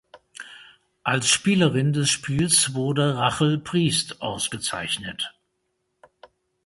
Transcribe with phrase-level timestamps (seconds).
[1.03, 5.31] Als Spielerin des Spiels wurde Rachel Priest ausgezeichnet.